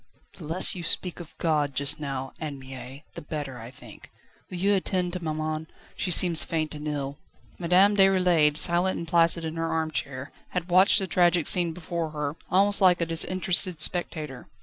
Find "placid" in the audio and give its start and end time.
9.07-9.45